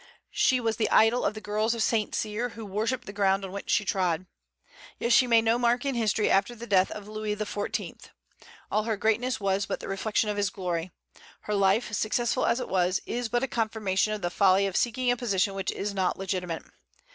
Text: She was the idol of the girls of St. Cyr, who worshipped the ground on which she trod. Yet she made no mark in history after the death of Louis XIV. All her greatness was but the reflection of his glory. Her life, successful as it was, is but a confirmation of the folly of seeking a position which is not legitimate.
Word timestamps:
She 0.31 0.59
was 0.59 0.77
the 0.77 0.89
idol 0.89 1.23
of 1.23 1.35
the 1.35 1.41
girls 1.41 1.75
of 1.75 1.83
St. 1.83 2.15
Cyr, 2.15 2.49
who 2.55 2.65
worshipped 2.65 3.05
the 3.05 3.13
ground 3.13 3.45
on 3.45 3.51
which 3.51 3.69
she 3.69 3.85
trod. 3.85 4.25
Yet 4.97 5.13
she 5.13 5.27
made 5.27 5.43
no 5.43 5.59
mark 5.59 5.85
in 5.85 5.93
history 5.93 6.27
after 6.27 6.55
the 6.55 6.65
death 6.65 6.89
of 6.89 7.07
Louis 7.07 7.35
XIV. 7.35 8.05
All 8.71 8.85
her 8.85 8.97
greatness 8.97 9.39
was 9.39 9.67
but 9.67 9.79
the 9.79 9.87
reflection 9.87 10.31
of 10.31 10.37
his 10.37 10.49
glory. 10.49 10.89
Her 11.41 11.53
life, 11.53 11.93
successful 11.93 12.47
as 12.47 12.59
it 12.59 12.67
was, 12.67 12.99
is 13.05 13.29
but 13.29 13.43
a 13.43 13.47
confirmation 13.47 14.11
of 14.11 14.23
the 14.23 14.31
folly 14.31 14.65
of 14.65 14.75
seeking 14.75 15.11
a 15.11 15.15
position 15.17 15.53
which 15.53 15.71
is 15.71 15.93
not 15.93 16.17
legitimate. 16.17 16.63